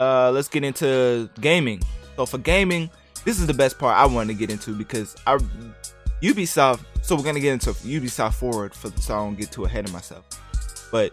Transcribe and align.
uh, 0.00 0.30
let's 0.30 0.48
get 0.48 0.64
into 0.64 1.28
gaming. 1.40 1.82
So 2.16 2.26
for 2.26 2.38
gaming, 2.38 2.90
this 3.24 3.40
is 3.40 3.46
the 3.46 3.54
best 3.54 3.78
part 3.78 3.96
I 3.96 4.06
wanted 4.06 4.34
to 4.34 4.38
get 4.38 4.50
into 4.50 4.72
because 4.72 5.16
I 5.26 5.38
Ubisoft. 6.22 6.80
So 7.02 7.14
we're 7.16 7.24
gonna 7.24 7.40
get 7.40 7.52
into 7.52 7.70
Ubisoft 7.70 8.34
forward 8.34 8.74
for 8.74 8.90
so 9.00 9.14
I 9.14 9.18
don't 9.18 9.36
get 9.36 9.52
too 9.52 9.64
ahead 9.64 9.84
of 9.86 9.92
myself. 9.92 10.24
But 10.90 11.12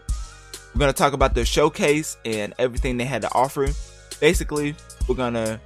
we're 0.74 0.80
gonna 0.80 0.92
talk 0.92 1.12
about 1.12 1.34
their 1.34 1.44
showcase 1.44 2.16
and 2.24 2.54
everything 2.58 2.96
they 2.96 3.04
had 3.04 3.22
to 3.22 3.32
offer. 3.34 3.68
Basically, 4.20 4.74
we're 5.08 5.14
gonna 5.14 5.60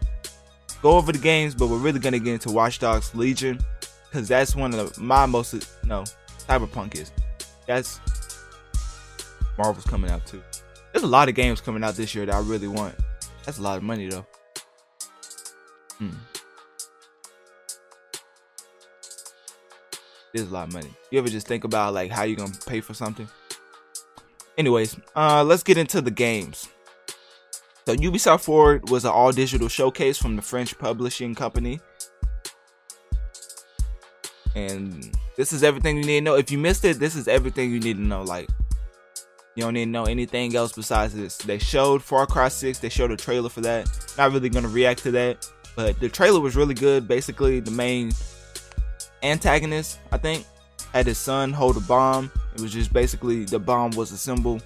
go 0.82 0.92
over 0.92 1.12
the 1.12 1.18
games, 1.18 1.54
but 1.54 1.68
we're 1.68 1.78
really 1.78 2.00
gonna 2.00 2.18
get 2.18 2.34
into 2.34 2.50
Watch 2.50 2.78
Dogs 2.78 3.14
Legion 3.14 3.60
because 4.10 4.28
that's 4.28 4.56
one 4.56 4.74
of 4.74 4.94
the, 4.94 5.00
my 5.00 5.26
most 5.26 5.54
no 5.84 6.04
Cyberpunk 6.48 6.96
is. 6.96 7.12
That's 7.66 8.00
Marvel's 9.56 9.84
coming 9.84 10.10
out 10.10 10.26
too. 10.26 10.42
There's 10.92 11.04
a 11.04 11.08
lot 11.08 11.28
of 11.28 11.34
games 11.34 11.60
coming 11.60 11.84
out 11.84 11.94
this 11.94 12.14
year 12.14 12.26
that 12.26 12.34
I 12.34 12.40
really 12.40 12.68
want. 12.68 12.94
That's 13.48 13.56
a 13.56 13.62
lot 13.62 13.78
of 13.78 13.82
money 13.82 14.10
though. 14.10 14.26
Hmm. 15.96 16.10
There's 20.34 20.50
a 20.50 20.52
lot 20.52 20.68
of 20.68 20.74
money. 20.74 20.90
You 21.10 21.18
ever 21.18 21.30
just 21.30 21.46
think 21.46 21.64
about 21.64 21.94
like 21.94 22.10
how 22.10 22.24
you 22.24 22.36
gonna 22.36 22.52
pay 22.66 22.82
for 22.82 22.92
something? 22.92 23.26
Anyways, 24.58 24.98
uh, 25.16 25.42
let's 25.44 25.62
get 25.62 25.78
into 25.78 26.02
the 26.02 26.10
games. 26.10 26.68
So 27.86 27.96
Ubisoft 27.96 28.42
Forward 28.42 28.90
was 28.90 29.06
an 29.06 29.12
all 29.12 29.32
digital 29.32 29.68
showcase 29.68 30.18
from 30.18 30.36
the 30.36 30.42
French 30.42 30.78
publishing 30.78 31.34
company. 31.34 31.80
And 34.54 35.16
this 35.38 35.54
is 35.54 35.62
everything 35.62 35.96
you 35.96 36.04
need 36.04 36.18
to 36.18 36.20
know. 36.20 36.34
If 36.34 36.50
you 36.50 36.58
missed 36.58 36.84
it, 36.84 36.98
this 36.98 37.16
is 37.16 37.26
everything 37.28 37.70
you 37.70 37.80
need 37.80 37.96
to 37.96 38.02
know. 38.02 38.24
Like, 38.24 38.50
you 39.58 39.64
don't 39.64 39.74
need 39.74 39.86
to 39.86 39.90
know 39.90 40.04
anything 40.04 40.54
else 40.54 40.70
besides 40.70 41.12
this. 41.12 41.36
They 41.36 41.58
showed 41.58 42.00
Far 42.00 42.26
Cry 42.26 42.46
6, 42.46 42.78
they 42.78 42.88
showed 42.88 43.10
a 43.10 43.16
trailer 43.16 43.48
for 43.48 43.60
that. 43.62 43.90
Not 44.16 44.30
really 44.30 44.48
gonna 44.48 44.68
react 44.68 45.02
to 45.02 45.10
that. 45.10 45.50
But 45.74 45.98
the 45.98 46.08
trailer 46.08 46.38
was 46.38 46.54
really 46.54 46.74
good. 46.74 47.08
Basically, 47.08 47.58
the 47.58 47.72
main 47.72 48.12
antagonist, 49.24 49.98
I 50.12 50.18
think, 50.18 50.46
had 50.92 51.06
his 51.06 51.18
son 51.18 51.52
hold 51.52 51.76
a 51.76 51.80
bomb. 51.80 52.30
It 52.54 52.60
was 52.60 52.72
just 52.72 52.92
basically 52.92 53.46
the 53.46 53.58
bomb 53.58 53.90
was 53.96 54.12
a 54.12 54.16
symbol 54.16 54.60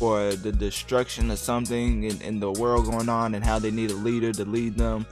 for 0.00 0.32
the 0.34 0.50
destruction 0.50 1.30
of 1.30 1.38
something 1.38 2.02
in, 2.02 2.20
in 2.20 2.40
the 2.40 2.50
world 2.50 2.86
going 2.86 3.08
on 3.08 3.36
and 3.36 3.44
how 3.44 3.60
they 3.60 3.70
need 3.70 3.92
a 3.92 3.96
leader 3.96 4.32
to 4.32 4.44
lead 4.44 4.76
them. 4.76 5.06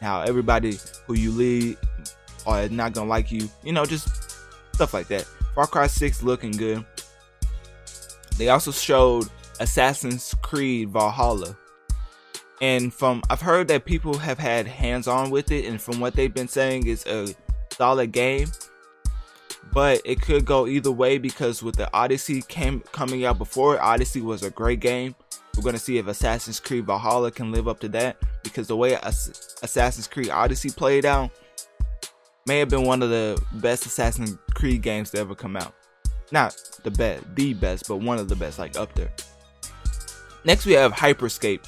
How 0.00 0.22
everybody 0.22 0.78
who 1.06 1.14
you 1.14 1.32
lead 1.32 1.76
are 2.46 2.66
not 2.70 2.94
gonna 2.94 3.10
like 3.10 3.30
you. 3.30 3.50
You 3.62 3.74
know, 3.74 3.84
just 3.84 4.40
stuff 4.72 4.94
like 4.94 5.08
that. 5.08 5.26
Far 5.54 5.66
Cry 5.66 5.86
6 5.86 6.22
looking 6.22 6.52
good. 6.52 6.82
They 8.36 8.48
also 8.48 8.70
showed 8.70 9.28
Assassin's 9.60 10.34
Creed 10.42 10.90
Valhalla. 10.90 11.56
And 12.60 12.92
from 12.94 13.22
I've 13.28 13.40
heard 13.40 13.68
that 13.68 13.84
people 13.84 14.16
have 14.18 14.38
had 14.38 14.66
hands 14.66 15.08
on 15.08 15.30
with 15.30 15.50
it, 15.50 15.64
and 15.64 15.80
from 15.80 16.00
what 16.00 16.14
they've 16.14 16.32
been 16.32 16.48
saying, 16.48 16.86
it's 16.86 17.06
a 17.06 17.34
solid 17.72 18.12
game 18.12 18.48
but 19.72 20.02
it 20.04 20.20
could 20.20 20.44
go 20.44 20.66
either 20.66 20.90
way 20.90 21.18
because 21.18 21.62
with 21.62 21.76
the 21.76 21.92
Odyssey 21.94 22.42
came 22.42 22.80
coming 22.92 23.24
out 23.24 23.38
before, 23.38 23.80
Odyssey 23.80 24.20
was 24.20 24.42
a 24.42 24.50
great 24.50 24.80
game. 24.80 25.14
We're 25.56 25.62
gonna 25.62 25.78
see 25.78 25.98
if 25.98 26.06
Assassin's 26.06 26.60
Creed 26.60 26.86
Valhalla 26.86 27.30
can 27.30 27.52
live 27.52 27.68
up 27.68 27.80
to 27.80 27.88
that 27.90 28.16
because 28.42 28.68
the 28.68 28.76
way 28.76 28.94
Assassin's 29.02 30.08
Creed 30.08 30.30
Odyssey 30.30 30.70
played 30.70 31.04
out 31.04 31.30
may 32.46 32.58
have 32.58 32.68
been 32.68 32.84
one 32.84 33.02
of 33.02 33.10
the 33.10 33.42
best 33.54 33.86
Assassin's 33.86 34.36
Creed 34.54 34.82
games 34.82 35.10
to 35.10 35.18
ever 35.18 35.34
come 35.34 35.56
out. 35.56 35.74
Not 36.32 36.56
the 36.82 36.90
best, 36.90 37.22
the 37.36 37.54
best, 37.54 37.86
but 37.86 37.98
one 37.98 38.18
of 38.18 38.28
the 38.28 38.36
best, 38.36 38.58
like 38.58 38.76
up 38.76 38.92
there. 38.94 39.12
Next 40.44 40.66
we 40.66 40.72
have 40.72 40.92
Hyperscape. 40.92 41.64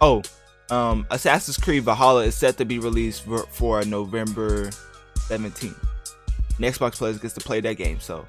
Oh, 0.00 0.22
um, 0.70 1.06
Assassin's 1.10 1.56
Creed 1.56 1.82
Valhalla 1.82 2.24
is 2.24 2.36
set 2.36 2.56
to 2.58 2.64
be 2.64 2.78
released 2.78 3.24
for, 3.24 3.46
for 3.50 3.84
November 3.84 4.70
17th 5.16 5.74
and 6.62 6.74
Xbox 6.74 6.98
players 6.98 7.18
gets 7.18 7.34
to 7.34 7.40
play 7.40 7.60
that 7.60 7.74
game. 7.74 7.98
So 8.00 8.24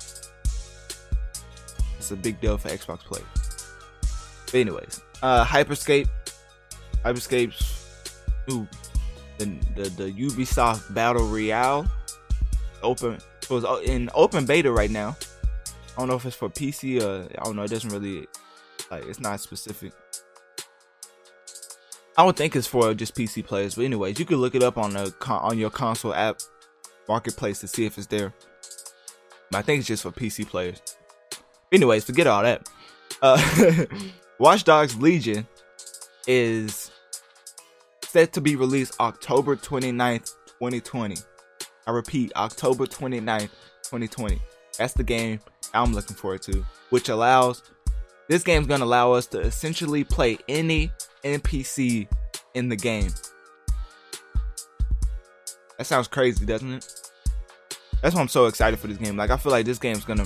it's 1.97 2.11
a 2.11 2.15
big 2.15 2.39
deal 2.39 2.57
for 2.57 2.69
Xbox 2.69 2.99
players. 2.99 3.25
But 4.45 4.55
anyways, 4.55 5.01
uh, 5.21 5.45
Hyperscape, 5.45 6.07
Hyperscape's 7.03 8.07
ooh, 8.51 8.67
the, 9.37 9.45
the 9.75 9.89
the 9.89 10.11
Ubisoft 10.11 10.93
Battle 10.93 11.27
Royale 11.27 11.85
open 12.83 13.19
so 13.41 13.57
it's 13.57 13.89
in 13.89 14.09
open 14.13 14.45
beta 14.45 14.71
right 14.71 14.91
now. 14.91 15.17
I 15.95 15.99
don't 15.99 16.09
know 16.09 16.15
if 16.15 16.25
it's 16.25 16.35
for 16.35 16.49
PC 16.49 17.01
or 17.01 17.27
I 17.39 17.43
don't 17.43 17.55
know. 17.55 17.63
It 17.63 17.71
doesn't 17.71 17.91
really 17.91 18.27
like 18.89 19.05
it's 19.05 19.19
not 19.19 19.39
specific. 19.39 19.93
I 22.17 22.23
don't 22.23 22.35
think 22.35 22.55
it's 22.55 22.67
for 22.67 22.93
just 22.93 23.15
PC 23.15 23.45
players, 23.45 23.75
but 23.75 23.85
anyways, 23.85 24.19
you 24.19 24.25
can 24.25 24.37
look 24.37 24.55
it 24.55 24.63
up 24.63 24.77
on 24.77 24.93
the 24.93 25.13
on 25.27 25.57
your 25.57 25.69
console 25.69 26.13
app 26.13 26.39
marketplace 27.07 27.59
to 27.59 27.67
see 27.67 27.85
if 27.85 27.97
it's 27.97 28.07
there. 28.07 28.33
But 29.49 29.59
I 29.59 29.61
think 29.61 29.79
it's 29.79 29.87
just 29.87 30.03
for 30.03 30.11
PC 30.11 30.47
players. 30.47 30.81
Anyways, 31.71 32.03
forget 32.03 32.27
all 32.27 32.43
that. 32.43 32.69
Uh, 33.21 33.85
Watch 34.39 34.63
Dogs 34.63 34.95
Legion 34.97 35.47
is 36.27 36.91
set 38.03 38.33
to 38.33 38.41
be 38.41 38.55
released 38.55 38.99
October 38.99 39.55
29th, 39.55 40.35
2020. 40.59 41.17
I 41.87 41.91
repeat, 41.91 42.31
October 42.35 42.85
29th, 42.85 43.49
2020. 43.83 44.39
That's 44.77 44.93
the 44.93 45.03
game 45.03 45.39
I'm 45.73 45.93
looking 45.93 46.15
forward 46.15 46.41
to, 46.43 46.65
which 46.89 47.09
allows 47.09 47.63
this 48.27 48.43
game's 48.43 48.67
gonna 48.67 48.85
allow 48.85 49.13
us 49.13 49.27
to 49.27 49.39
essentially 49.39 50.03
play 50.03 50.37
any 50.47 50.91
NPC 51.23 52.07
in 52.53 52.69
the 52.69 52.75
game. 52.75 53.11
That 55.77 55.85
sounds 55.85 56.07
crazy, 56.07 56.45
doesn't 56.45 56.73
it? 56.73 57.11
That's 58.01 58.15
why 58.15 58.21
I'm 58.21 58.27
so 58.27 58.47
excited 58.47 58.79
for 58.79 58.87
this 58.87 58.97
game. 58.97 59.17
Like 59.17 59.29
I 59.29 59.37
feel 59.37 59.51
like 59.51 59.65
this 59.65 59.79
game's 59.79 60.05
gonna 60.05 60.25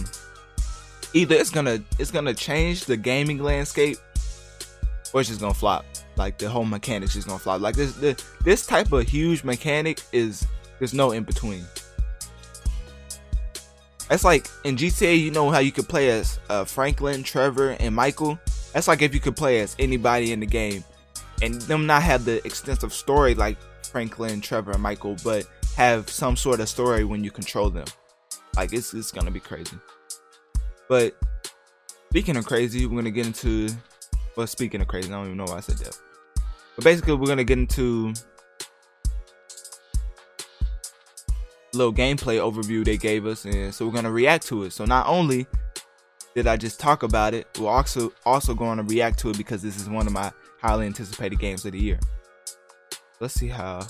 either 1.13 1.35
it's 1.35 1.49
gonna 1.49 1.81
it's 1.97 2.11
gonna 2.11 2.33
change 2.33 2.85
the 2.85 2.97
gaming 2.97 3.41
landscape 3.41 3.97
or 5.13 5.21
it's 5.21 5.29
just 5.29 5.41
gonna 5.41 5.53
flop. 5.53 5.85
Like 6.17 6.37
the 6.37 6.49
whole 6.49 6.65
mechanic's 6.65 7.13
just 7.13 7.27
gonna 7.27 7.39
flop. 7.39 7.61
Like 7.61 7.75
this 7.75 7.93
the, 7.95 8.21
this 8.43 8.65
type 8.65 8.91
of 8.91 9.07
huge 9.07 9.43
mechanic 9.43 10.01
is 10.11 10.45
there's 10.79 10.93
no 10.93 11.11
in 11.11 11.23
between. 11.23 11.65
That's 14.09 14.23
like 14.23 14.47
in 14.63 14.75
GTA, 14.75 15.19
you 15.19 15.31
know 15.31 15.49
how 15.49 15.59
you 15.59 15.71
could 15.71 15.89
play 15.89 16.09
as 16.11 16.39
uh, 16.49 16.63
Franklin, 16.63 17.23
Trevor, 17.23 17.71
and 17.79 17.95
Michael. 17.95 18.39
That's 18.73 18.87
like 18.87 19.01
if 19.01 19.13
you 19.13 19.19
could 19.19 19.35
play 19.35 19.61
as 19.61 19.75
anybody 19.79 20.31
in 20.31 20.39
the 20.39 20.45
game, 20.45 20.83
and 21.41 21.55
them 21.61 21.85
not 21.85 22.03
have 22.03 22.25
the 22.25 22.45
extensive 22.45 22.93
story 22.93 23.33
like 23.33 23.57
Franklin, 23.83 24.41
Trevor, 24.41 24.71
and 24.71 24.81
Michael, 24.81 25.15
but 25.23 25.47
have 25.75 26.09
some 26.09 26.35
sort 26.35 26.59
of 26.59 26.69
story 26.69 27.03
when 27.03 27.23
you 27.23 27.31
control 27.31 27.69
them. 27.69 27.85
Like 28.55 28.73
it's 28.73 28.93
it's 28.93 29.11
gonna 29.11 29.31
be 29.31 29.39
crazy. 29.39 29.77
But 30.87 31.15
speaking 32.09 32.37
of 32.37 32.45
crazy, 32.45 32.85
we're 32.85 32.97
gonna 32.97 33.11
get 33.11 33.25
into 33.25 33.69
well 34.37 34.47
speaking 34.47 34.81
of 34.81 34.87
crazy, 34.87 35.09
I 35.09 35.15
don't 35.15 35.25
even 35.25 35.37
know 35.37 35.45
why 35.45 35.57
I 35.57 35.61
said 35.61 35.77
that. 35.79 35.97
But 36.75 36.85
basically 36.85 37.15
we're 37.15 37.27
gonna 37.27 37.43
get 37.43 37.57
into 37.57 38.13
little 41.75 41.93
gameplay 41.93 42.39
overview 42.39 42.83
they 42.83 42.97
gave 42.97 43.25
us 43.25 43.45
and 43.45 43.73
so 43.73 43.85
we're 43.85 43.93
gonna 43.93 44.11
react 44.11 44.47
to 44.47 44.63
it. 44.63 44.73
So 44.73 44.85
not 44.85 45.07
only 45.07 45.47
did 46.35 46.47
I 46.47 46.57
just 46.57 46.81
talk 46.81 47.03
about 47.03 47.33
it, 47.33 47.47
we're 47.57 47.69
also 47.69 48.11
also 48.25 48.53
going 48.53 48.77
to 48.77 48.83
react 48.83 49.19
to 49.19 49.29
it 49.29 49.37
because 49.37 49.61
this 49.61 49.77
is 49.77 49.89
one 49.89 50.05
of 50.05 50.11
my 50.11 50.31
highly 50.59 50.85
anticipated 50.85 51.39
games 51.39 51.65
of 51.65 51.71
the 51.71 51.79
year. 51.79 51.97
Let's 53.21 53.33
see 53.33 53.47
how. 53.47 53.87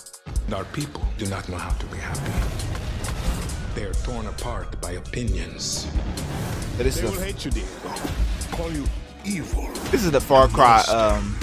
Our 0.53 0.65
people 0.65 1.03
do 1.17 1.25
not 1.25 1.49
know 1.49 1.57
how 1.57 1.71
to 1.71 1.85
be 1.87 1.97
happy. 1.97 2.31
They 3.73 3.83
are 3.83 3.93
torn 3.93 4.27
apart 4.27 4.79
by 4.79 4.91
opinions. 4.91 5.87
this 6.77 6.99
they 6.99 7.07
is 7.07 7.11
will 7.11 7.19
a, 7.19 7.25
hate 7.25 7.43
you, 7.43 7.49
Diego. 7.49 7.67
Call 8.51 8.71
you 8.71 8.85
evil. 9.25 9.67
This 9.89 10.05
is 10.05 10.11
the 10.11 10.21
Far 10.21 10.47
Cry. 10.47 10.81
Um, 10.83 11.35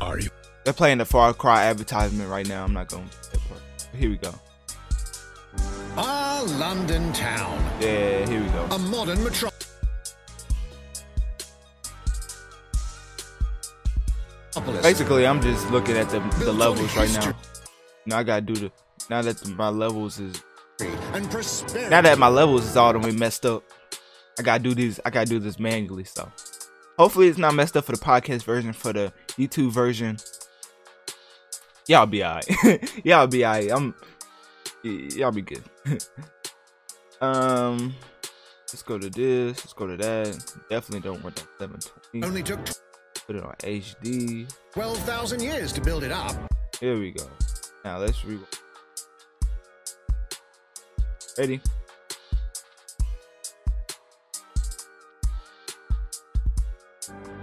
are 0.00 0.18
you? 0.18 0.28
They're 0.64 0.72
playing 0.72 0.98
the 0.98 1.04
Far 1.04 1.32
Cry 1.32 1.66
advertisement 1.66 2.28
right 2.28 2.48
now. 2.48 2.64
I'm 2.64 2.72
not 2.72 2.88
going. 2.88 3.08
to 3.08 3.96
Here 3.96 4.10
we 4.10 4.16
go. 4.16 4.34
Our 5.98 6.44
London 6.44 7.12
town. 7.12 7.58
Yeah, 7.80 8.24
here 8.28 8.40
we 8.40 8.48
go. 8.50 8.68
A 8.70 8.78
modern 8.78 9.20
metropolis. 9.24 9.66
Basically, 14.80 15.26
I'm 15.26 15.42
just 15.42 15.68
looking 15.72 15.96
at 15.96 16.08
the, 16.10 16.20
the 16.44 16.52
levels 16.52 16.96
right 16.96 17.12
now. 17.14 17.34
Now 18.06 18.18
I 18.18 18.22
gotta 18.22 18.42
do 18.42 18.54
the 18.54 18.72
now 19.10 19.22
that 19.22 19.44
my 19.56 19.70
levels 19.70 20.20
is 20.20 20.40
now 21.90 22.00
that 22.00 22.16
my 22.16 22.28
levels 22.28 22.64
is 22.64 22.76
all 22.76 22.92
the 22.92 23.00
way 23.00 23.10
messed 23.10 23.44
up. 23.44 23.64
I 24.38 24.42
gotta 24.42 24.62
do 24.62 24.74
these. 24.74 25.00
I 25.04 25.10
gotta 25.10 25.26
do 25.28 25.40
this 25.40 25.58
manually. 25.58 26.04
So 26.04 26.30
hopefully 26.96 27.26
it's 27.26 27.38
not 27.38 27.54
messed 27.54 27.76
up 27.76 27.86
for 27.86 27.92
the 27.92 27.98
podcast 27.98 28.44
version. 28.44 28.72
For 28.72 28.92
the 28.92 29.12
YouTube 29.30 29.72
version, 29.72 30.18
y'all 31.88 32.06
be 32.06 32.22
alright. 32.22 32.48
y'all 33.04 33.26
be 33.26 33.44
alright. 33.44 33.72
I'm 33.72 33.96
y'all 34.82 35.32
be 35.32 35.42
good. 35.42 35.62
um, 37.20 37.94
let's 38.68 38.82
go 38.82 38.98
to 38.98 39.10
this. 39.10 39.58
Let's 39.58 39.72
go 39.72 39.86
to 39.86 39.96
that. 39.96 40.54
Definitely 40.70 41.08
don't 41.08 41.22
want 41.22 41.36
that 41.36 41.48
720. 41.58 42.26
Only 42.26 42.42
took. 42.42 42.60
Put 43.26 43.36
it 43.36 43.44
on 43.44 43.54
HD. 43.60 44.50
12,000 44.72 45.42
years 45.42 45.72
to 45.72 45.80
build 45.80 46.04
it 46.04 46.12
up. 46.12 46.34
Here 46.80 46.98
we 46.98 47.10
go. 47.10 47.28
Now 47.84 47.98
let's 47.98 48.24
re. 48.24 48.38
Ready? 51.36 51.60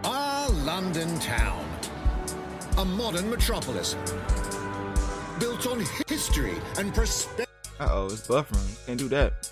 Our 0.03 0.49
London 0.49 1.19
town. 1.19 1.65
A 2.77 2.85
modern 2.85 3.29
metropolis. 3.29 3.95
Built 5.39 5.67
on 5.67 5.83
history 6.07 6.53
and 6.77 6.93
prosperity. 6.93 7.51
Uh 7.79 7.89
oh, 7.91 8.05
it's 8.05 8.25
buffering. 8.25 8.85
Can't 8.85 8.97
do 8.97 9.09
that. 9.09 9.51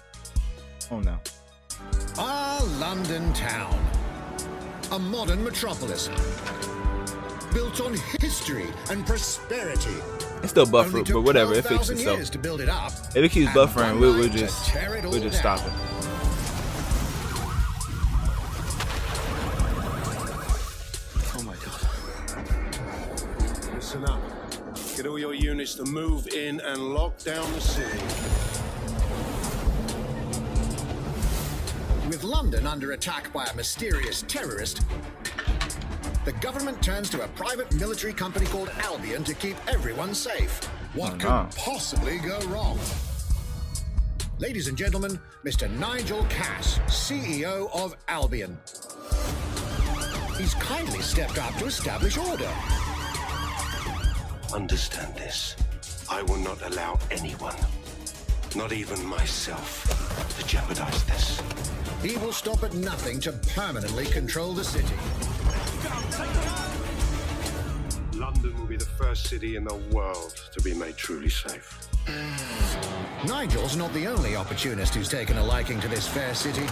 Oh 0.89 1.01
no. 1.01 1.19
Our 2.17 2.63
London 2.79 3.33
town. 3.33 3.77
A 4.91 4.99
modern 4.99 5.43
metropolis. 5.43 6.07
Built 7.53 7.81
on 7.81 7.95
history 8.19 8.67
and 8.89 9.05
prosperity. 9.05 9.95
It's 10.41 10.51
still 10.51 10.65
buffering, 10.65 11.11
but 11.11 11.21
whatever. 11.21 11.53
It 11.53 11.65
fixes 11.65 11.89
itself. 11.89 12.31
to 12.31 12.37
build 12.37 12.61
it 12.61 12.69
up. 12.69 12.93
If 13.13 13.17
it 13.17 13.29
keeps 13.31 13.51
buffering, 13.51 13.99
we'll, 13.99 14.17
we'll 14.17 14.29
just 14.29 14.65
tear 14.65 14.95
it 14.95 15.03
we'll 15.03 15.19
just 15.19 15.39
stop 15.39 15.59
it. 15.59 15.92
All 25.63 25.69
units 25.69 25.75
to 25.75 25.85
move 25.85 26.27
in 26.27 26.59
and 26.61 26.93
lock 26.93 27.17
down 27.23 27.49
the 27.53 27.61
city. 27.61 27.99
With 32.09 32.23
London 32.23 32.67
under 32.67 32.91
attack 32.91 33.31
by 33.31 33.45
a 33.45 33.55
mysterious 33.55 34.23
terrorist, 34.27 34.81
the 36.25 36.33
government 36.33 36.81
turns 36.83 37.09
to 37.11 37.23
a 37.23 37.27
private 37.29 37.73
military 37.75 38.13
company 38.13 38.45
called 38.45 38.69
Albion 38.79 39.23
to 39.23 39.33
keep 39.33 39.55
everyone 39.69 40.13
safe. 40.13 40.59
What 40.95 41.13
Oh, 41.13 41.17
could 41.17 41.29
no. 41.29 41.47
possibly 41.57 42.17
go 42.19 42.39
wrong? 42.47 42.77
Ladies 44.39 44.67
and 44.67 44.77
gentlemen, 44.77 45.17
Mr. 45.45 45.69
Nigel 45.79 46.25
Cass, 46.29 46.79
CEO 46.87 47.69
of 47.73 47.95
Albion. 48.09 48.57
He's 50.37 50.53
kindly 50.55 51.01
stepped 51.01 51.37
up 51.37 51.55
to 51.57 51.65
establish 51.65 52.17
order. 52.17 52.51
Understand 54.53 55.15
this. 55.15 55.55
I 56.11 56.21
will 56.21 56.37
not 56.37 56.61
allow 56.61 56.99
anyone, 57.09 57.55
not 58.55 58.71
even 58.71 59.03
myself, 59.03 59.83
to 60.37 60.45
jeopardize 60.45 61.03
this. 61.05 61.41
He 62.03 62.17
will 62.17 62.31
stop 62.31 62.63
at 62.63 62.75
nothing 62.75 63.19
to 63.21 63.31
permanently 63.55 64.05
control 64.05 64.53
the 64.53 64.63
city. 64.63 64.93
London 68.15 68.55
will 68.59 68.67
be 68.67 68.77
the 68.77 68.85
first 68.85 69.27
city 69.27 69.55
in 69.55 69.63
the 69.63 69.75
world 69.91 70.47
to 70.51 70.61
be 70.61 70.75
made 70.75 70.97
truly 70.97 71.29
safe. 71.29 71.87
Nigel's 73.25 73.75
not 73.75 73.91
the 73.93 74.05
only 74.05 74.35
opportunist 74.35 74.93
who's 74.93 75.09
taken 75.09 75.37
a 75.37 75.43
liking 75.43 75.79
to 75.79 75.87
this 75.87 76.07
fair 76.07 76.35
city. 76.35 76.67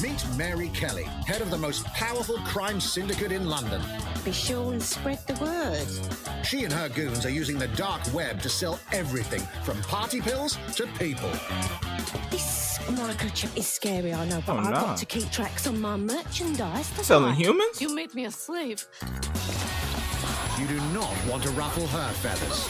Meet 0.00 0.24
Mary 0.36 0.68
Kelly, 0.68 1.04
head 1.26 1.40
of 1.40 1.50
the 1.50 1.58
most 1.58 1.84
powerful 1.86 2.36
crime 2.38 2.80
syndicate 2.80 3.32
in 3.32 3.48
London. 3.48 3.82
Be 4.24 4.30
sure 4.30 4.72
and 4.72 4.80
spread 4.82 5.18
the 5.26 5.34
word. 5.42 6.44
She 6.44 6.62
and 6.62 6.72
her 6.72 6.88
goons 6.88 7.26
are 7.26 7.30
using 7.30 7.58
the 7.58 7.66
dark 7.68 8.00
web 8.14 8.40
to 8.42 8.48
sell 8.48 8.78
everything 8.92 9.40
from 9.64 9.80
party 9.82 10.20
pills 10.20 10.56
to 10.76 10.86
people. 10.98 11.30
This 12.30 12.78
microchip 12.90 13.56
is 13.56 13.66
scary, 13.66 14.14
I 14.14 14.24
know, 14.28 14.40
but 14.46 14.54
Oh, 14.54 14.58
I've 14.60 14.64
no. 14.66 14.70
got 14.80 14.96
to 14.98 15.06
keep 15.06 15.28
tracks 15.32 15.66
on 15.66 15.80
my 15.80 15.96
merchandise. 15.96 16.88
That's 16.90 17.08
Selling 17.08 17.30
right. 17.30 17.36
humans? 17.36 17.80
You 17.82 17.92
made 17.92 18.14
me 18.14 18.26
a 18.26 18.30
slave. 18.30 18.86
You 20.60 20.66
do 20.68 20.80
not 20.92 21.12
want 21.28 21.42
to 21.42 21.50
ruffle 21.50 21.86
her 21.88 22.12
feathers. 22.14 22.68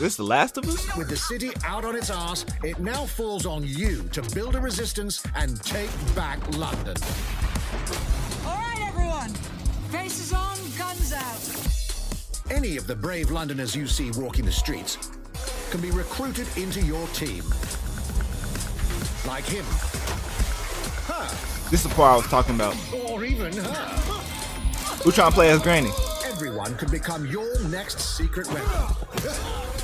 This 0.00 0.16
the 0.16 0.24
Last 0.24 0.56
of 0.56 0.66
Us? 0.66 0.96
With 0.96 1.10
the 1.10 1.16
city 1.16 1.50
out 1.62 1.84
on 1.84 1.94
its 1.94 2.08
arse, 2.08 2.46
it 2.64 2.80
now 2.80 3.04
falls 3.04 3.44
on 3.44 3.62
you 3.62 4.02
to 4.14 4.22
build 4.34 4.56
a 4.56 4.58
resistance 4.58 5.22
and 5.36 5.62
take 5.62 5.90
back 6.16 6.38
London. 6.56 6.96
All 8.46 8.56
right, 8.56 8.80
everyone. 8.80 9.28
Faces 9.90 10.32
on, 10.32 10.56
guns 10.78 11.12
out. 11.12 12.50
Any 12.50 12.78
of 12.78 12.86
the 12.86 12.96
brave 12.96 13.30
Londoners 13.30 13.76
you 13.76 13.86
see 13.86 14.10
walking 14.12 14.46
the 14.46 14.52
streets 14.52 15.10
can 15.70 15.82
be 15.82 15.90
recruited 15.90 16.48
into 16.56 16.80
your 16.80 17.06
team. 17.08 17.44
Like 19.26 19.44
him. 19.44 19.66
Her. 21.08 21.28
This 21.68 21.84
is 21.84 21.90
the 21.90 21.94
part 21.94 22.14
I 22.14 22.16
was 22.16 22.26
talking 22.28 22.54
about. 22.54 22.74
Or 23.06 23.22
even 23.22 23.52
her. 23.52 23.88
Who 25.04 25.12
trying 25.12 25.28
to 25.28 25.34
play 25.34 25.50
as 25.50 25.60
Granny? 25.60 25.90
Everyone 26.24 26.74
could 26.78 26.90
become 26.90 27.26
your 27.26 27.60
next 27.64 28.00
secret 28.00 28.46
weapon. 28.48 29.79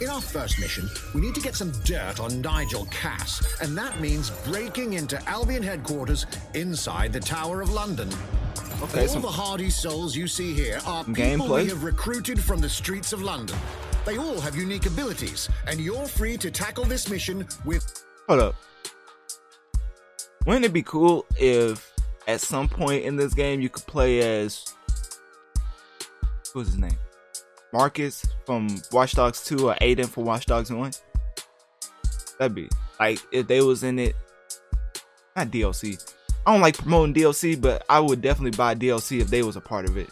In 0.00 0.08
our 0.08 0.20
first 0.20 0.60
mission, 0.60 0.88
we 1.12 1.20
need 1.20 1.34
to 1.34 1.40
get 1.40 1.56
some 1.56 1.72
dirt 1.82 2.20
on 2.20 2.40
Nigel 2.40 2.86
Cass, 2.86 3.60
and 3.60 3.76
that 3.76 4.00
means 4.00 4.30
breaking 4.46 4.92
into 4.92 5.20
Albion 5.28 5.62
headquarters 5.62 6.24
inside 6.54 7.12
the 7.12 7.18
Tower 7.18 7.60
of 7.62 7.70
London. 7.72 8.08
Okay, 8.80 9.08
All 9.08 9.18
the 9.18 9.28
hardy 9.28 9.70
souls 9.70 10.14
you 10.14 10.28
see 10.28 10.54
here 10.54 10.78
are 10.86 11.02
people 11.02 11.24
gameplay. 11.24 11.64
we 11.64 11.68
have 11.70 11.82
recruited 11.82 12.38
from 12.40 12.60
the 12.60 12.68
streets 12.68 13.12
of 13.12 13.22
London. 13.22 13.56
They 14.06 14.18
all 14.18 14.40
have 14.40 14.54
unique 14.54 14.86
abilities, 14.86 15.48
and 15.66 15.80
you're 15.80 16.06
free 16.06 16.36
to 16.38 16.50
tackle 16.50 16.84
this 16.84 17.10
mission 17.10 17.44
with 17.64 18.04
Hold 18.28 18.40
up. 18.40 18.54
Wouldn't 20.46 20.64
it 20.64 20.72
be 20.72 20.82
cool 20.82 21.26
if 21.36 21.92
at 22.28 22.40
some 22.40 22.68
point 22.68 23.02
in 23.02 23.16
this 23.16 23.34
game 23.34 23.60
you 23.60 23.68
could 23.68 23.86
play 23.86 24.42
as 24.42 24.64
what's 26.52 26.68
his 26.68 26.78
name? 26.78 26.96
Marcus 27.72 28.24
from 28.46 28.68
Watch 28.92 29.12
Dogs 29.12 29.44
2 29.44 29.68
or 29.68 29.74
Aiden 29.76 30.08
from 30.08 30.24
Watch 30.24 30.46
Dogs 30.46 30.70
1? 30.70 30.92
That'd 32.38 32.54
be 32.54 32.68
like 33.00 33.18
if 33.32 33.46
they 33.46 33.60
was 33.60 33.82
in 33.82 33.98
it 33.98 34.14
not 35.36 35.48
DLC. 35.48 36.12
I 36.46 36.52
don't 36.52 36.60
like 36.60 36.78
promoting 36.78 37.14
DLC, 37.14 37.60
but 37.60 37.84
I 37.88 38.00
would 38.00 38.20
definitely 38.20 38.56
buy 38.56 38.74
DLC 38.74 39.20
if 39.20 39.28
they 39.28 39.42
was 39.42 39.56
a 39.56 39.60
part 39.60 39.88
of 39.88 39.96
it. 39.96 40.08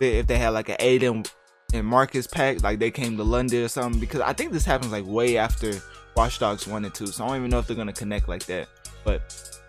If 0.00 0.26
they 0.26 0.38
had 0.38 0.50
like 0.50 0.68
an 0.68 0.76
Aiden 0.76 1.30
and 1.72 1.86
Marcus 1.86 2.26
pack, 2.26 2.62
like 2.62 2.78
they 2.78 2.90
came 2.90 3.16
to 3.16 3.22
London 3.22 3.64
or 3.64 3.68
something, 3.68 4.00
because 4.00 4.20
I 4.20 4.32
think 4.32 4.52
this 4.52 4.64
happens 4.64 4.92
like 4.92 5.06
way 5.06 5.36
after 5.36 5.80
Watch 6.16 6.38
Dogs 6.38 6.66
1 6.66 6.84
and 6.84 6.94
2, 6.94 7.06
so 7.06 7.24
I 7.24 7.28
don't 7.28 7.36
even 7.38 7.50
know 7.50 7.58
if 7.58 7.66
they're 7.66 7.76
gonna 7.76 7.92
connect 7.92 8.28
like 8.28 8.44
that. 8.46 8.68
But 9.04 9.60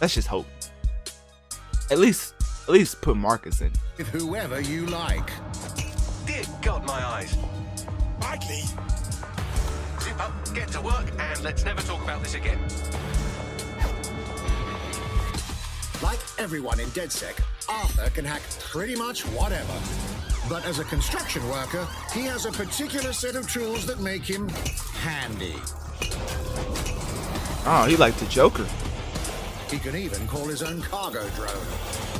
let's 0.00 0.14
just 0.14 0.28
hope. 0.28 0.46
At 1.90 1.98
least 1.98 2.34
at 2.64 2.70
least 2.70 3.00
put 3.00 3.16
Marcus 3.16 3.60
in. 3.60 3.72
whoever 4.12 4.60
you 4.60 4.86
like. 4.86 5.30
Dear 6.60 6.72
God, 6.72 6.86
my 6.86 7.04
eyes. 7.06 7.36
Badly. 8.20 8.62
Zip 10.00 10.20
up, 10.20 10.54
get 10.54 10.68
to 10.72 10.80
work, 10.82 11.06
and 11.18 11.42
let's 11.42 11.64
never 11.64 11.80
talk 11.82 12.02
about 12.02 12.22
this 12.22 12.34
again. 12.34 12.58
Like 16.02 16.18
everyone 16.38 16.80
in 16.80 16.88
DedSec, 16.88 17.40
Arthur 17.68 18.10
can 18.10 18.24
hack 18.24 18.42
pretty 18.58 18.94
much 18.94 19.22
whatever. 19.28 19.72
But 20.48 20.66
as 20.66 20.80
a 20.80 20.84
construction 20.84 21.46
worker, 21.48 21.86
he 22.12 22.22
has 22.22 22.44
a 22.44 22.52
particular 22.52 23.12
set 23.12 23.36
of 23.36 23.50
tools 23.50 23.86
that 23.86 24.00
make 24.00 24.24
him 24.24 24.48
handy. 24.48 25.54
Oh, 27.66 27.86
he 27.88 27.96
like 27.96 28.16
the 28.16 28.26
Joker. 28.26 28.66
He 29.70 29.78
can 29.78 29.96
even 29.96 30.26
call 30.26 30.46
his 30.46 30.62
own 30.62 30.82
cargo 30.82 31.26
drone. 31.30 32.19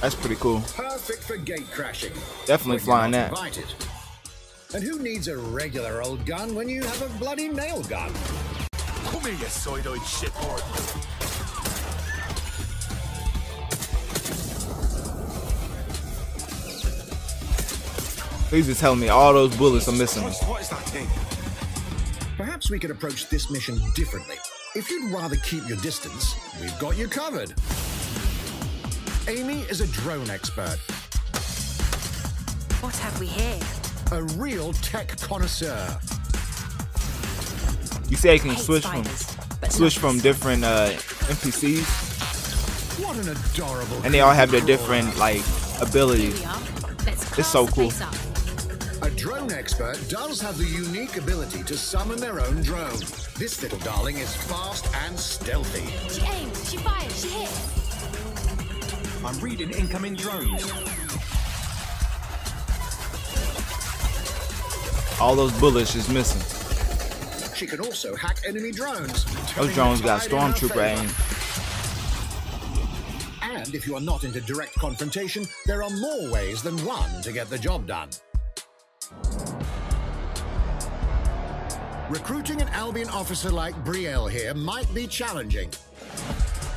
That's 0.00 0.14
pretty 0.14 0.36
cool. 0.36 0.60
Perfect 0.74 1.24
for 1.24 1.36
gate 1.36 1.70
crashing. 1.72 2.12
Definitely 2.46 2.78
flying 2.78 3.10
not 3.10 3.30
that. 3.30 3.38
Invited. 3.38 3.74
And 4.74 4.84
who 4.84 4.98
needs 5.02 5.28
a 5.28 5.36
regular 5.36 6.02
old 6.02 6.24
gun 6.24 6.54
when 6.54 6.68
you 6.68 6.82
have 6.82 7.02
a 7.02 7.08
bloody 7.18 7.48
nail 7.48 7.82
gun? 7.82 8.12
Come 9.06 9.22
here, 9.22 9.32
you 9.32 9.46
side-eyed 9.46 9.98
shithorn. 10.00 11.04
Please 18.48 18.66
just 18.66 18.80
tell 18.80 18.94
me 18.94 19.08
all 19.08 19.32
those 19.32 19.56
bullets 19.56 19.88
are 19.88 19.92
missing. 19.92 20.22
What, 20.22 20.36
what 20.44 20.60
is 20.62 20.68
that 20.68 20.82
thing? 20.84 21.08
Perhaps 22.36 22.70
we 22.70 22.78
could 22.78 22.90
approach 22.90 23.28
this 23.28 23.50
mission 23.50 23.78
differently. 23.94 24.36
If 24.74 24.90
you'd 24.90 25.12
rather 25.12 25.36
keep 25.36 25.68
your 25.68 25.78
distance, 25.78 26.34
we've 26.60 26.78
got 26.78 26.96
you 26.96 27.08
covered. 27.08 27.54
Amy 29.28 29.60
is 29.68 29.80
a 29.82 29.86
drone 29.88 30.30
expert, 30.30 30.78
What 32.80 32.96
have 32.96 33.18
we 33.20 33.26
here? 33.26 33.58
a 34.12 34.22
real 34.40 34.72
tech 34.74 35.18
connoisseur. 35.20 35.98
You 38.08 38.16
say 38.16 38.34
you 38.34 38.40
can 38.40 38.56
switch 38.56 38.86
from 38.86 39.04
spiders, 39.04 39.36
but 39.60 39.72
switch 39.72 39.98
from 39.98 40.18
different 40.20 40.64
uh, 40.64 40.90
NPCs, 41.28 41.84
What 43.04 43.16
an 43.18 43.28
adorable. 43.28 44.00
and 44.02 44.14
they 44.14 44.20
all 44.20 44.32
have 44.32 44.50
their 44.50 44.62
different 44.62 45.16
like 45.18 45.42
Here 45.42 45.82
abilities. 45.86 46.40
we 46.40 46.46
are. 46.46 46.60
Let's 47.04 47.38
It's 47.38 47.48
so 47.48 47.66
cool. 47.66 47.92
up. 48.02 48.14
A 49.02 49.06
A 49.06 49.10
drone 49.10 49.52
expert 49.52 49.98
does 50.08 50.40
have 50.40 50.56
the 50.56 50.64
unique 50.64 51.16
ability 51.18 51.62
to 51.64 51.76
summon 51.76 52.18
their 52.18 52.40
own 52.40 52.62
drone. 52.62 52.98
This 53.36 53.62
little 53.62 53.78
darling 53.80 54.16
is 54.18 54.34
fast 54.34 54.86
and 55.04 55.18
stealthy. 55.18 55.86
She 56.08 56.22
aims, 56.26 56.70
she 56.70 56.78
fires, 56.78 57.22
she 57.22 57.28
hits. 57.28 57.87
I'm 59.24 59.38
reading 59.40 59.70
incoming 59.70 60.14
drones. 60.14 60.70
All 65.20 65.34
those 65.34 65.52
bullets 65.58 65.94
just 65.94 66.12
missing. 66.12 66.40
She 67.54 67.66
can 67.66 67.80
also 67.80 68.14
hack 68.14 68.38
enemy 68.46 68.70
drones. 68.70 69.24
Those 69.54 69.74
drones 69.74 70.00
got 70.00 70.22
tide 70.22 70.30
in 70.30 70.38
her 70.38 70.52
stormtrooper 70.52 70.98
aim. 70.98 71.10
And 73.42 73.74
if 73.74 73.86
you 73.86 73.96
are 73.96 74.00
not 74.00 74.22
into 74.22 74.40
direct 74.40 74.74
confrontation, 74.74 75.44
there 75.66 75.82
are 75.82 75.90
more 75.90 76.30
ways 76.30 76.62
than 76.62 76.76
one 76.84 77.20
to 77.22 77.32
get 77.32 77.50
the 77.50 77.58
job 77.58 77.86
done. 77.86 78.10
Recruiting 82.08 82.62
an 82.62 82.68
Albion 82.68 83.08
officer 83.10 83.50
like 83.50 83.74
Brielle 83.84 84.30
here 84.30 84.54
might 84.54 84.92
be 84.94 85.06
challenging, 85.06 85.70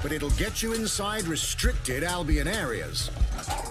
but 0.02 0.12
it'll 0.12 0.30
get 0.32 0.62
you 0.64 0.74
inside 0.74 1.24
restricted 1.24 2.04
Albion 2.04 2.48
areas. 2.48 3.12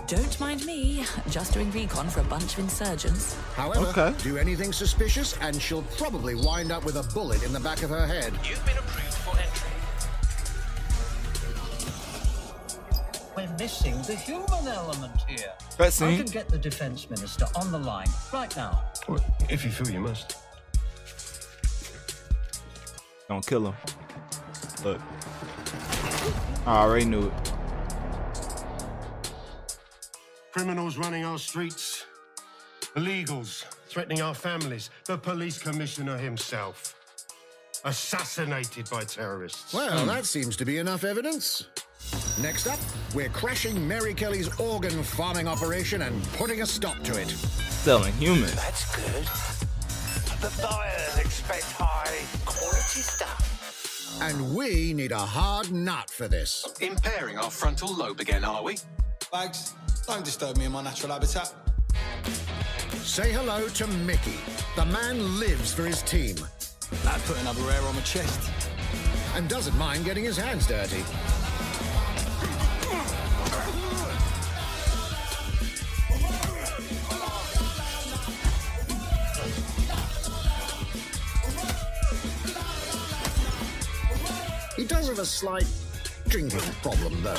Don't 0.07 0.39
mind 0.41 0.65
me, 0.67 1.05
just 1.31 1.53
doing 1.55 1.71
recon 1.71 2.09
for 2.09 2.21
a 2.21 2.25
bunch 2.25 2.55
of 2.55 2.59
insurgents. 2.61 3.37
However, 3.55 3.87
Okay. 3.87 4.15
do 4.23 4.37
anything 4.39 4.73
suspicious 4.73 5.37
and 5.41 5.61
she'll 5.61 5.83
probably 5.99 6.35
wind 6.35 6.73
up 6.73 6.85
with 6.85 6.97
a 6.97 7.03
bullet 7.15 7.43
in 7.43 7.53
the 7.53 7.61
back 7.61 7.83
of 7.83 7.91
her 7.91 8.07
head. 8.07 8.33
You've 8.45 8.65
been 8.67 8.77
approved 8.79 9.15
for 9.15 9.37
entry. 9.39 9.71
We're 13.37 13.57
missing 13.59 13.95
the 14.03 14.15
human 14.17 14.67
element 14.69 15.21
here. 15.29 15.53
Let's 15.79 15.97
see. 15.97 16.05
I 16.05 16.09
Cutscene. 16.09 16.17
can 16.17 16.27
get 16.27 16.49
the 16.49 16.59
defense 16.59 17.09
minister 17.09 17.47
on 17.55 17.71
the 17.73 17.79
line 17.79 18.09
right 18.33 18.55
now. 18.57 18.83
Well, 19.09 19.25
if 19.49 19.65
you 19.65 19.71
feel 19.71 19.89
you 19.91 20.01
must. 20.01 20.37
Don't 23.29 23.47
kill 23.47 23.67
him. 23.69 23.75
Look. 24.85 25.01
I 26.67 26.83
already 26.83 27.07
knew 27.07 27.27
it. 27.27 27.53
Criminals 30.53 30.99
running 30.99 31.25
our 31.25 31.39
streets, 31.39 32.05
illegals 32.97 33.65
threatening 33.89 34.21
our 34.23 34.35
families, 34.35 34.91
the 35.07 35.19
police 35.19 35.59
commissioner 35.59 36.17
himself, 36.17 36.95
assassinated 37.85 38.89
by 38.89 39.03
terrorists. 39.03 39.75
Well, 39.75 40.07
that 40.07 40.25
seems 40.25 40.57
to 40.59 40.65
be 40.65 40.79
enough 40.79 41.03
evidence. 41.03 41.67
Next 42.41 42.67
up, 42.67 42.79
we're 43.15 43.29
crashing 43.29 43.87
Mary 43.87 44.15
Kelly's 44.15 44.49
organ 44.61 45.03
farming 45.03 45.49
operation 45.49 46.03
and 46.03 46.23
putting 46.35 46.63
a 46.63 46.67
stop 46.67 47.03
to 47.03 47.21
it. 47.21 47.29
Selling 47.29 48.13
humans. 48.15 48.55
That's 48.55 48.97
good. 48.97 49.25
The 50.41 50.63
buyers 50.63 51.19
expect 51.19 51.73
high 51.73 52.25
quality 52.45 53.01
stuff. 53.01 53.60
And 54.21 54.55
we 54.55 54.93
need 54.93 55.13
a 55.13 55.19
hard 55.19 55.73
nut 55.73 56.11
for 56.11 56.29
this. 56.29 56.67
Impairing 56.81 57.39
our 57.39 57.51
frontal 57.51 57.95
lobe 57.95 58.21
again, 58.21 58.45
are 58.45 58.63
we? 58.63 58.77
Bags, 59.33 59.75
don't 60.07 60.25
disturb 60.25 60.57
me 60.57 60.67
in 60.67 60.73
my 60.73 60.83
natural 60.83 61.13
habitat. 61.13 61.53
Say 62.97 63.33
hello 63.33 63.69
to 63.69 63.87
Mickey. 63.87 64.39
The 64.77 64.85
man 64.87 65.39
lives 65.41 65.73
for 65.73 65.85
his 65.85 66.03
team 66.03 66.37
That 67.05 67.21
put 67.27 67.41
another 67.41 67.63
hair 67.63 67.83
on 67.83 67.95
my 67.95 68.01
chest. 68.03 68.51
and 69.37 69.49
doesn't 69.49 69.77
mind 69.79 70.05
getting 70.05 70.25
his 70.25 70.37
hands 70.37 70.67
dirty. 70.67 71.03
Does 84.91 85.09
have 85.09 85.21
a 85.21 85.25
slight 85.25 85.67
drinking 86.27 86.59
problem, 86.83 87.23
though. 87.23 87.37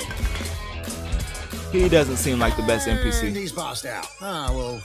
He 1.74 1.90
doesn't 1.90 2.16
seem 2.16 2.40
like 2.40 2.56
the 2.56 2.64
best 2.64 2.88
And 2.88 2.98
NPC. 2.98 3.36
he's 3.36 3.52
passed 3.52 3.86
out. 3.86 4.08
Ah, 4.22 4.50
well, 4.52 4.82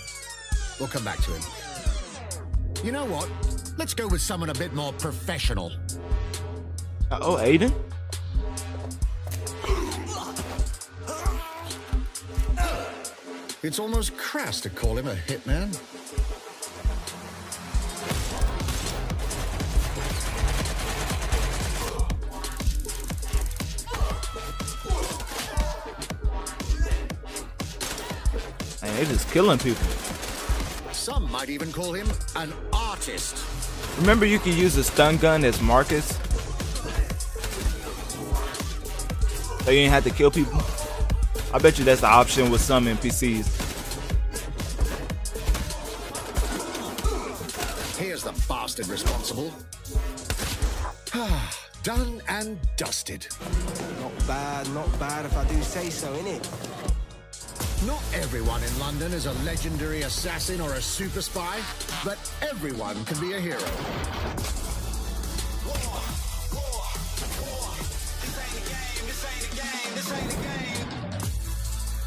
we'll 0.80 0.88
come 0.88 1.04
back 1.04 1.22
to 1.22 1.30
him. 1.30 1.42
You 2.84 2.90
know 2.90 3.04
what? 3.04 3.30
Let's 3.78 3.94
go 3.94 4.08
with 4.08 4.20
someone 4.20 4.50
a 4.50 4.54
bit 4.54 4.74
more 4.74 4.92
professional. 4.94 5.70
Uh, 7.08 7.18
oh, 7.22 7.36
Aiden? 7.36 7.72
It's 13.62 13.78
almost 13.78 14.16
crass 14.16 14.60
to 14.62 14.70
call 14.70 14.98
him 14.98 15.06
a 15.06 15.14
hitman. 15.14 15.72
And 28.96 29.06
they 29.06 29.12
just 29.12 29.30
killing 29.30 29.58
people. 29.58 29.86
Some 30.90 31.30
might 31.30 31.50
even 31.50 31.70
call 31.70 31.92
him 31.92 32.08
an 32.34 32.50
artist. 32.72 33.44
Remember 33.98 34.24
you 34.24 34.38
can 34.38 34.56
use 34.56 34.74
a 34.78 34.84
stun 34.84 35.18
gun 35.18 35.44
as 35.44 35.60
Marcus? 35.60 36.16
So 39.64 39.70
you 39.70 39.80
ain't 39.80 39.92
have 39.92 40.04
to 40.04 40.10
kill 40.10 40.30
people? 40.30 40.62
I 41.52 41.58
bet 41.58 41.78
you 41.78 41.84
that's 41.84 42.00
the 42.00 42.06
option 42.06 42.50
with 42.50 42.62
some 42.62 42.86
NPCs. 42.86 43.44
Here's 47.98 48.22
the 48.24 48.32
bastard 48.48 48.88
responsible. 48.88 49.52
Done 51.82 52.22
and 52.28 52.58
dusted. 52.76 53.26
Not 54.00 54.26
bad, 54.26 54.72
not 54.72 54.98
bad 54.98 55.26
if 55.26 55.36
I 55.36 55.44
do 55.44 55.62
say 55.62 55.90
so, 55.90 56.14
innit? 56.14 56.75
Not 57.84 58.02
everyone 58.14 58.62
in 58.62 58.78
London 58.78 59.12
is 59.12 59.26
a 59.26 59.32
legendary 59.44 60.02
assassin 60.02 60.60
or 60.60 60.74
a 60.74 60.80
super 60.80 61.20
spy, 61.20 61.60
but 62.04 62.18
everyone 62.42 63.04
can 63.04 63.20
be 63.20 63.34
a 63.34 63.40
hero. 63.40 63.60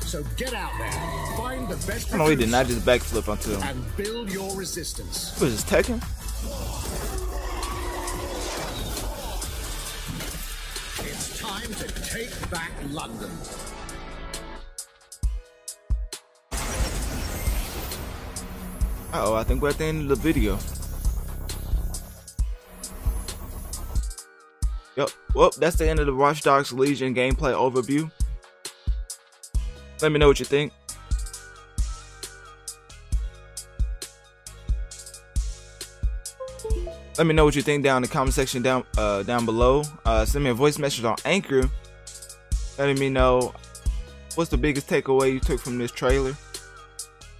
So 0.01 0.23
get 0.37 0.53
out 0.55 0.71
there, 0.79 0.91
find 1.37 1.67
the 1.67 1.75
best 1.85 2.11
No, 2.13 2.27
he 2.27 2.35
did 2.35 2.49
not 2.49 2.65
just 2.65 2.81
backflip 2.83 3.27
onto 3.29 3.51
him. 3.55 3.61
and 3.61 3.95
build 3.97 4.31
your 4.31 4.55
resistance. 4.55 5.39
What 5.39 5.47
is 5.49 5.63
this, 5.63 5.71
Tekken? 5.85 6.01
It's 11.05 11.39
time 11.39 11.71
to 11.75 11.87
take 12.11 12.49
back 12.49 12.71
London. 12.89 13.29
Uh 19.11 19.23
oh, 19.25 19.35
I 19.35 19.43
think 19.43 19.61
we're 19.61 19.69
at 19.69 19.77
the 19.79 19.85
end 19.85 20.03
of 20.03 20.09
the 20.09 20.15
video. 20.15 20.59
Yep. 24.95 25.09
Well, 25.33 25.51
that's 25.57 25.77
the 25.77 25.89
end 25.89 25.99
of 25.99 26.05
the 26.05 26.13
Watch 26.13 26.43
Dogs 26.43 26.71
Legion 26.71 27.15
gameplay 27.15 27.53
overview. 27.53 28.11
Let 30.01 30.11
me 30.11 30.19
know 30.19 30.27
what 30.27 30.39
you 30.39 30.45
think. 30.45 30.73
Let 37.17 37.25
me 37.25 37.33
know 37.33 37.45
what 37.45 37.55
you 37.55 37.63
think 37.63 37.83
down 37.83 37.97
in 37.97 38.01
the 38.03 38.07
comment 38.07 38.33
section 38.35 38.61
down 38.61 38.85
uh, 38.97 39.23
down 39.23 39.43
below. 39.43 39.83
Uh, 40.05 40.23
send 40.23 40.43
me 40.43 40.51
a 40.51 40.53
voice 40.53 40.77
message 40.77 41.03
on 41.03 41.17
Anchor, 41.25 41.67
letting 42.77 42.99
me 42.99 43.09
know 43.09 43.53
what's 44.35 44.51
the 44.51 44.57
biggest 44.57 44.87
takeaway 44.87 45.33
you 45.33 45.39
took 45.39 45.59
from 45.59 45.79
this 45.79 45.91
trailer 45.91 46.37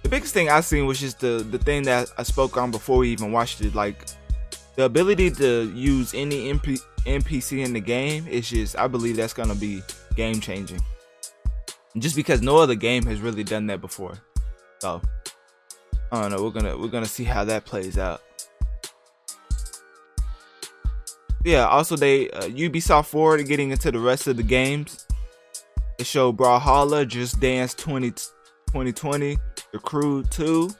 the 0.02 0.08
biggest 0.08 0.32
thing 0.32 0.48
I 0.48 0.60
seen 0.60 0.86
was 0.86 0.98
just 0.98 1.20
the 1.20 1.46
the 1.48 1.58
thing 1.58 1.82
that 1.84 2.12
I 2.16 2.22
spoke 2.22 2.56
on 2.56 2.70
before 2.70 2.98
we 2.98 3.10
even 3.10 3.32
watched 3.32 3.60
it. 3.60 3.74
Like 3.74 4.06
the 4.76 4.84
ability 4.84 5.30
to 5.32 5.70
use 5.74 6.14
any 6.14 6.52
MP, 6.52 6.80
NPC 7.04 7.64
in 7.64 7.72
the 7.72 7.80
game 7.80 8.26
is 8.26 8.48
just 8.48 8.78
I 8.78 8.86
believe 8.86 9.16
that's 9.16 9.32
gonna 9.34 9.54
be 9.54 9.82
game 10.16 10.40
changing. 10.40 10.80
Just 11.98 12.16
because 12.16 12.40
no 12.40 12.56
other 12.58 12.74
game 12.74 13.04
has 13.06 13.20
really 13.20 13.44
done 13.44 13.66
that 13.66 13.80
before. 13.80 14.14
So 14.78 15.02
I 16.12 16.20
don't 16.20 16.30
know. 16.30 16.42
We're 16.42 16.50
gonna 16.50 16.76
we're 16.76 16.88
gonna 16.88 17.06
see 17.06 17.24
how 17.24 17.44
that 17.44 17.64
plays 17.64 17.98
out. 17.98 18.22
Yeah. 21.44 21.66
Also, 21.66 21.96
they 21.96 22.30
uh, 22.30 22.42
Ubisoft 22.42 23.06
forward 23.06 23.46
getting 23.46 23.70
into 23.70 23.90
the 23.90 23.98
rest 23.98 24.26
of 24.26 24.36
the 24.36 24.42
games. 24.42 25.06
It 25.98 26.06
showed 26.06 26.36
Brawlhalla, 26.36 27.06
Just 27.06 27.40
Dance 27.40 27.74
20, 27.74 28.14
2020, 28.70 29.36
The 29.72 29.78
Crew 29.80 30.22
2, 30.22 30.70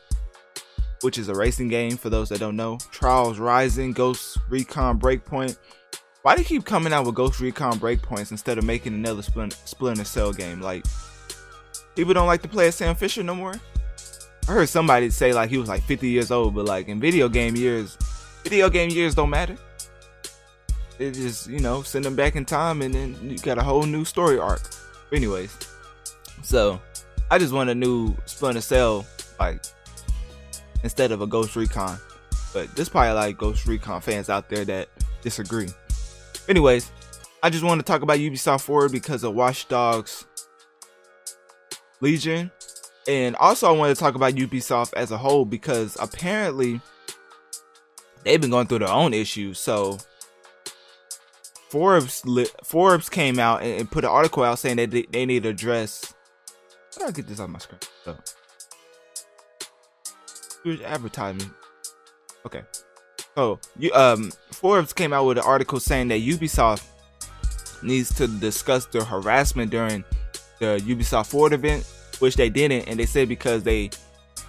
which 1.00 1.18
is 1.18 1.28
a 1.28 1.35
racing 1.35 1.66
game 1.66 1.97
for 1.97 2.09
those 2.09 2.28
that 2.28 2.38
don't 2.38 2.54
know. 2.54 2.78
Trials 2.92 3.40
Rising, 3.40 3.90
Ghost 3.90 4.38
Recon 4.49 5.00
Breakpoint. 5.00 5.59
Why 6.23 6.37
do 6.37 6.42
you 6.42 6.47
keep 6.47 6.64
coming 6.64 6.92
out 6.92 7.04
with 7.04 7.16
Ghost 7.16 7.40
Recon 7.40 7.80
Breakpoints 7.80 8.30
instead 8.30 8.59
of 8.59 8.64
making 8.64 8.94
another 8.94 9.23
Splin- 9.23 9.50
Splinter 9.50 10.04
Cell 10.04 10.32
game? 10.32 10.61
Like, 10.61 10.85
people 11.97 12.14
don't 12.14 12.28
like 12.28 12.42
to 12.42 12.49
play 12.49 12.68
as 12.68 12.76
Sam 12.76 12.94
Fisher 12.94 13.25
no 13.25 13.35
more? 13.35 13.54
I 14.49 14.52
heard 14.52 14.68
somebody 14.68 15.11
say 15.11 15.32
like 15.32 15.50
he 15.50 15.59
was 15.59 15.68
like 15.68 15.82
50 15.82 16.09
years 16.09 16.30
old, 16.30 16.54
but 16.54 16.66
like 16.66 16.87
in 16.87 17.00
video 17.00 17.28
game 17.28 17.56
years, 17.56 17.97
video 18.44 18.70
game 18.70 18.90
years 18.90 19.16
don't 19.16 19.30
matter. 19.30 19.56
It 21.00 21.14
just 21.14 21.49
you 21.49 21.59
know 21.59 21.82
send 21.82 22.04
them 22.04 22.14
back 22.14 22.37
in 22.37 22.44
time, 22.44 22.82
and 22.82 22.94
then 22.94 23.16
you 23.23 23.38
got 23.38 23.59
a 23.59 23.62
whole 23.64 23.82
new 23.82 24.04
story 24.04 24.38
arc. 24.38 24.62
Anyways, 25.12 25.56
so 26.42 26.80
I 27.30 27.38
just 27.38 27.52
want 27.52 27.70
a 27.70 27.75
new 27.75 28.16
Splinter 28.26 28.60
Cell 28.60 29.06
like 29.38 29.62
instead 30.82 31.12
of 31.12 31.20
a 31.20 31.26
Ghost 31.26 31.56
Recon. 31.56 31.99
But 32.52 32.75
there's 32.75 32.88
probably 32.88 33.12
like 33.12 33.38
Ghost 33.38 33.66
Recon 33.66 34.00
fans 34.00 34.28
out 34.28 34.49
there 34.49 34.64
that 34.64 34.88
disagree. 35.22 35.68
Anyways, 36.49 36.90
I 37.42 37.50
just 37.50 37.64
want 37.64 37.80
to 37.80 37.84
talk 37.84 38.02
about 38.02 38.18
Ubisoft 38.18 38.62
Forward 38.62 38.92
because 38.92 39.22
of 39.22 39.34
Watch 39.34 39.68
Dogs 39.68 40.26
Legion. 42.00 42.50
And 43.06 43.37
also 43.37 43.68
I 43.68 43.72
want 43.72 43.96
to 43.96 44.00
talk 44.00 44.14
about 44.14 44.34
Ubisoft 44.34 44.92
as 44.94 45.10
a 45.10 45.18
whole 45.18 45.44
because 45.44 45.96
apparently 46.00 46.80
they've 48.25 48.40
been 48.40 48.50
going 48.50 48.66
through 48.66 48.80
their 48.80 48.88
own 48.88 49.14
issues. 49.14 49.58
So 49.58 49.99
Forbes 51.70 52.25
Forbes 52.64 53.08
came 53.08 53.38
out 53.38 53.62
and, 53.62 53.90
put 53.90 54.04
an 54.04 54.10
article 54.10 54.42
out 54.42 54.58
saying 54.58 54.76
that 54.76 54.90
they, 54.90 55.06
they 55.10 55.25
need 55.25 55.44
to 55.44 55.50
address. 55.50 56.14
How 56.94 57.02
do 57.02 57.06
I 57.06 57.11
get 57.12 57.26
this 57.26 57.40
on 57.40 57.50
my 57.52 57.59
screen? 57.59 57.80
So, 58.04 58.16
advertising. 60.85 61.50
Okay. 62.47 62.62
So 63.35 63.59
you 63.78 63.92
um 63.92 64.32
Forbes 64.52 64.92
came 64.92 65.12
out 65.12 65.25
with 65.25 65.38
an 65.38 65.44
article 65.44 65.80
saying 65.80 66.09
that 66.09 66.20
Ubisoft 66.20 66.85
needs 67.82 68.14
to 68.16 68.26
discuss 68.26 68.87
the 68.87 69.04
harassment 69.04 69.70
during 69.70 70.04
the 70.59 70.82
Ubisoft 70.85 71.28
Forward 71.28 71.52
event, 71.52 71.87
which 72.18 72.37
they 72.37 72.50
didn't, 72.50 72.88
and 72.88 72.99
they 72.99 73.06
said 73.06 73.28
because 73.28 73.62
they 73.62 73.90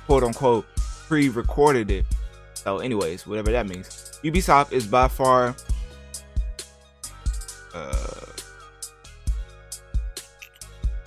quote 0.05 0.23
unquote 0.23 0.65
pre-recorded 1.07 1.91
it. 1.91 2.05
So, 2.53 2.79
anyways, 2.79 3.25
whatever 3.25 3.51
that 3.51 3.67
means. 3.67 4.19
Ubisoft 4.23 4.71
is 4.71 4.85
by 4.85 5.07
far 5.07 5.55
uh, 7.73 8.25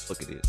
look 0.08 0.22
at 0.22 0.28
this. 0.28 0.43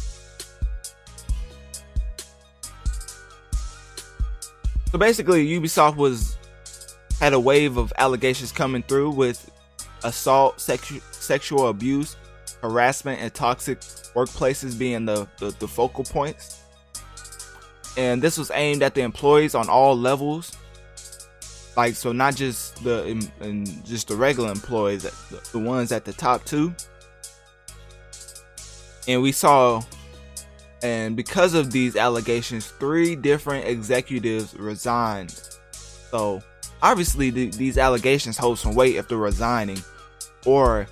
So 4.96 5.00
basically, 5.00 5.46
Ubisoft 5.50 5.98
was 5.98 6.38
had 7.20 7.34
a 7.34 7.40
wave 7.40 7.76
of 7.76 7.92
allegations 7.98 8.54
coming 8.54 8.82
through 8.82 9.10
with 9.10 9.52
assault, 10.06 10.60
sexu- 10.60 11.02
sexual 11.14 11.68
abuse, 11.68 12.16
harassment, 12.62 13.20
and 13.20 13.34
toxic 13.34 13.82
workplaces 14.16 14.80
being 14.80 15.04
the, 15.04 15.28
the, 15.38 15.54
the 15.60 15.68
focal 15.68 16.06
points. 16.06 16.62
And 17.98 18.22
this 18.22 18.38
was 18.38 18.52
aimed 18.54 18.84
at 18.84 18.96
the 18.96 19.02
employees 19.02 19.54
on 19.54 19.68
all 19.68 19.98
levels 19.98 20.58
like 21.76 21.96
so 21.96 22.14
not 22.14 22.38
just 22.38 22.82
the 22.86 23.30
just 23.84 24.08
the 24.08 24.16
regular 24.16 24.50
employees 24.50 25.04
the, 25.04 25.50
the 25.52 25.60
ones 25.60 25.92
at 25.92 26.06
the 26.06 26.14
top 26.14 26.46
two 26.46 26.74
and 29.10 29.22
we 29.22 29.34
saw 29.34 29.82
and 30.86 31.16
because 31.16 31.56
of 31.56 31.72
these 31.72 31.96
allegations 31.96 32.68
three 32.68 33.16
different 33.16 33.68
executives 33.68 34.56
resigned. 34.56 35.32
So 35.72 36.44
obviously 36.84 37.32
the, 37.32 37.50
these 37.50 37.80
allegations 37.80 38.38
hold 38.38 38.60
some 38.60 38.76
weight 38.76 38.96
if 38.96 39.08
they're 39.08 39.18
resigning. 39.18 39.82
Or 40.46 40.86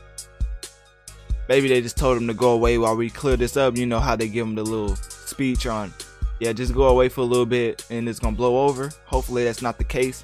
maybe 1.47 1.67
they 1.67 1.79
just 1.79 1.95
told 1.95 2.17
them 2.17 2.25
to 2.25 2.33
go 2.33 2.53
away 2.53 2.79
while 2.79 2.95
we 2.95 3.11
clear 3.11 3.37
this 3.37 3.55
up. 3.55 3.77
You 3.77 3.85
know 3.85 3.99
how 3.99 4.15
they 4.15 4.27
give 4.27 4.47
them 4.47 4.55
the 4.55 4.63
little 4.63 4.95
speech 4.95 5.67
on 5.67 5.93
yeah 6.39 6.51
just 6.51 6.73
go 6.73 6.87
away 6.87 7.07
for 7.07 7.21
a 7.21 7.25
little 7.25 7.45
bit 7.45 7.85
and 7.91 8.09
it's 8.09 8.17
gonna 8.17 8.35
blow 8.35 8.67
over. 8.67 8.89
Hopefully 9.05 9.43
that's 9.43 9.61
not 9.61 9.77
the 9.77 9.83
case. 9.83 10.23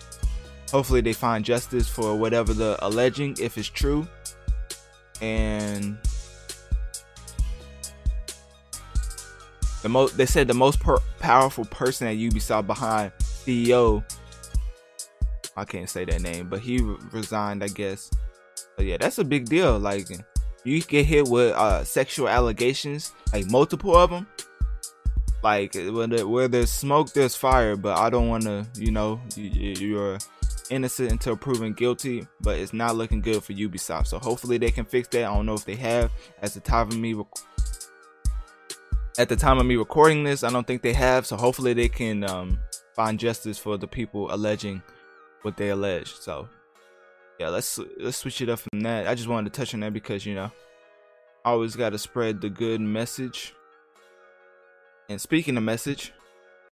Hopefully 0.71 1.01
they 1.01 1.13
find 1.13 1.45
justice 1.45 1.87
for 1.87 2.15
whatever 2.15 2.55
the 2.55 2.75
alleging 2.81 3.37
if 3.39 3.55
it's 3.55 3.69
true. 3.69 4.07
And 5.21 5.99
the 9.81 9.89
most 9.89 10.17
they 10.17 10.25
said 10.25 10.47
the 10.47 10.53
most 10.53 10.79
per- 10.79 10.99
powerful 11.19 11.65
person 11.65 12.07
at 12.07 12.15
ubisoft 12.15 12.67
behind 12.67 13.11
ceo 13.19 14.03
i 15.55 15.65
can't 15.65 15.89
say 15.89 16.05
that 16.05 16.21
name 16.21 16.47
but 16.49 16.59
he 16.59 16.79
re- 16.81 16.97
resigned 17.11 17.63
i 17.63 17.67
guess 17.67 18.09
but 18.75 18.85
yeah 18.85 18.97
that's 18.97 19.17
a 19.17 19.23
big 19.23 19.45
deal 19.45 19.79
like 19.79 20.07
you 20.63 20.81
get 20.81 21.05
hit 21.05 21.27
with 21.27 21.53
uh, 21.55 21.83
sexual 21.83 22.27
allegations 22.27 23.13
like 23.33 23.49
multiple 23.49 23.95
of 23.95 24.09
them 24.09 24.27
like 25.41 25.73
where 25.73 26.49
there's 26.49 26.69
smoke 26.69 27.13
there's 27.13 27.35
fire 27.35 27.77
but 27.77 27.97
i 27.97 28.09
don't 28.09 28.27
want 28.27 28.43
to 28.43 28.65
you 28.75 28.91
know 28.91 29.21
you, 29.35 29.73
you're 29.79 30.17
innocent 30.69 31.11
until 31.11 31.35
proven 31.35 31.73
guilty, 31.73 32.25
but 32.41 32.57
it's 32.57 32.73
not 32.73 32.95
looking 32.95 33.21
good 33.21 33.43
for 33.43 33.53
Ubisoft. 33.53 34.07
So 34.07 34.19
hopefully 34.19 34.57
they 34.57 34.71
can 34.71 34.85
fix 34.85 35.07
that. 35.09 35.25
I 35.25 35.33
don't 35.33 35.45
know 35.45 35.53
if 35.53 35.65
they 35.65 35.75
have. 35.75 36.11
At 36.41 36.53
the 36.53 36.59
time 36.59 36.87
of 36.87 36.97
me, 36.97 37.15
at 39.19 39.27
the 39.27 39.35
time 39.35 39.59
of 39.59 39.65
me 39.65 39.75
recording 39.75 40.23
this, 40.23 40.45
I 40.45 40.49
don't 40.49 40.65
think 40.65 40.81
they 40.81 40.93
have. 40.93 41.27
So 41.27 41.35
hopefully 41.35 41.73
they 41.73 41.89
can 41.89 42.23
um, 42.23 42.57
find 42.95 43.19
justice 43.19 43.57
for 43.57 43.77
the 43.77 43.85
people 43.85 44.33
alleging 44.33 44.81
what 45.41 45.57
they 45.57 45.69
allege. 45.69 46.13
So 46.13 46.47
yeah, 47.37 47.49
let's 47.49 47.77
let's 47.99 48.17
switch 48.17 48.41
it 48.41 48.49
up 48.49 48.59
from 48.59 48.79
that. 48.81 49.07
I 49.07 49.15
just 49.15 49.27
wanted 49.27 49.53
to 49.53 49.59
touch 49.59 49.73
on 49.73 49.81
that 49.81 49.91
because 49.91 50.25
you 50.25 50.35
know, 50.35 50.51
always 51.43 51.75
got 51.75 51.89
to 51.89 51.97
spread 51.97 52.39
the 52.39 52.49
good 52.49 52.79
message. 52.79 53.53
And 55.09 55.19
speaking 55.19 55.57
of 55.57 55.63
message, 55.63 56.13